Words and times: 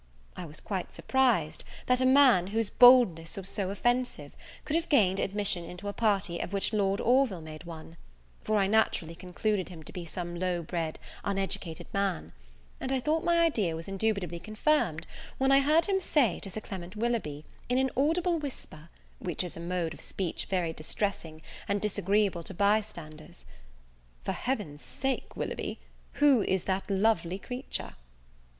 I 0.35 0.45
was 0.45 0.59
quite 0.59 0.95
surprised, 0.95 1.63
that 1.85 2.01
a 2.01 2.07
man, 2.07 2.47
whose 2.47 2.71
boldness 2.71 3.37
was 3.37 3.47
so 3.47 3.69
offensive, 3.69 4.35
could 4.65 4.75
have 4.75 4.89
gained 4.89 5.19
admission 5.19 5.63
into 5.63 5.87
a 5.87 5.93
party 5.93 6.39
of 6.39 6.51
which 6.53 6.73
Lord 6.73 6.99
Orville 6.99 7.39
made 7.43 7.65
one; 7.65 7.97
for 8.43 8.57
I 8.57 8.65
naturally 8.65 9.13
concluded 9.13 9.69
him 9.69 9.83
to 9.83 9.93
be 9.93 10.03
some 10.05 10.39
low 10.39 10.63
bred, 10.63 10.97
uneducated 11.23 11.85
man; 11.93 12.33
and 12.79 12.91
I 12.91 12.99
thought 12.99 13.23
my 13.23 13.41
idea 13.45 13.75
was 13.75 13.87
indubitably 13.87 14.39
confirmed, 14.39 15.05
when 15.37 15.51
I 15.51 15.59
heard 15.59 15.85
him 15.85 15.99
say 15.99 16.39
to 16.39 16.49
Sir 16.49 16.61
Clement 16.61 16.95
Willoughby, 16.95 17.45
in 17.69 17.77
an 17.77 17.91
audible 17.95 18.39
whisper, 18.39 18.89
which 19.19 19.43
is 19.43 19.55
a 19.55 19.59
mode 19.59 19.93
of 19.93 20.01
speech 20.01 20.45
very 20.47 20.73
distressing 20.73 21.43
and 21.67 21.79
disagreeable 21.79 22.41
to 22.45 22.55
bystanders, 22.55 23.45
"For 24.23 24.31
Heaven's 24.31 24.81
sake, 24.81 25.35
Willoughby, 25.35 25.77
who 26.13 26.41
is 26.41 26.63
that 26.63 26.89
lovely 26.89 27.37
creature?" 27.37 27.93